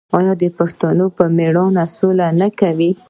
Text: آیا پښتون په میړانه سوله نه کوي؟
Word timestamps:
آیا 0.17 0.33
پښتون 0.59 0.99
په 1.17 1.23
میړانه 1.37 1.83
سوله 1.95 2.27
نه 2.39 2.47
کوي؟ 2.59 2.91